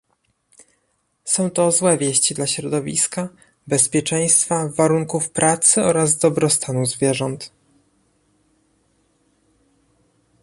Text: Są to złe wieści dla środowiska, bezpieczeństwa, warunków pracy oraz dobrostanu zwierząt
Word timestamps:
Są 1.25 1.49
to 1.49 1.71
złe 1.71 1.97
wieści 1.97 2.33
dla 2.35 2.47
środowiska, 2.47 3.29
bezpieczeństwa, 3.67 4.67
warunków 4.75 5.29
pracy 5.29 5.81
oraz 5.83 6.17
dobrostanu 6.17 6.85
zwierząt 6.85 7.51